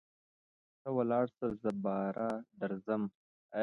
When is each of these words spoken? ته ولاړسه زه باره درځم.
ته 0.81 0.89
ولاړسه 0.97 1.47
زه 1.61 1.71
باره 1.83 2.29
درځم. 2.61 3.03